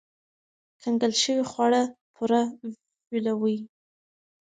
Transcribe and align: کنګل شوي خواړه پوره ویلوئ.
کنګل 0.81 1.13
شوي 1.23 1.43
خواړه 1.51 1.81
پوره 2.13 2.41
ویلوئ. 3.11 3.57